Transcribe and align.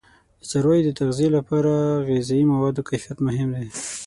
د 0.41 0.43
څارویو 0.49 0.85
د 0.87 0.89
تغذیه 0.99 1.29
لپاره 1.37 1.73
د 1.87 2.03
غذایي 2.07 2.45
موادو 2.53 2.85
کیفیت 2.89 3.17
مهم 3.27 3.49
دی. 3.59 3.69